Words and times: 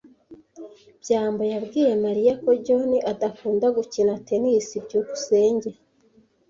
byambo 1.01 1.43
yabwiye 1.53 1.93
Mariya 2.05 2.33
ko 2.43 2.49
John 2.65 2.91
adakunda 3.11 3.65
gukina 3.77 4.13
tennis. 4.27 4.67
byukusenge 4.85 5.69